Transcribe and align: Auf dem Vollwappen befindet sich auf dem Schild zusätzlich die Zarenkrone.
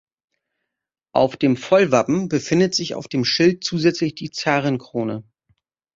Auf 1.13 1.37
dem 1.37 1.55
Vollwappen 1.55 2.27
befindet 2.27 2.73
sich 2.73 2.95
auf 2.95 3.07
dem 3.07 3.23
Schild 3.23 3.63
zusätzlich 3.63 4.15
die 4.15 4.31
Zarenkrone. 4.31 5.23